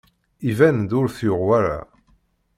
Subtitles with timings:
[0.49, 1.79] Iban-d ur t-yuɣ wara.